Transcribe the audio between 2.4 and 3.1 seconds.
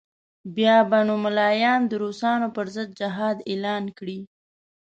پر ضد